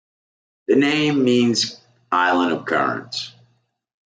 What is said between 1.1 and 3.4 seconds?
means "island of currents".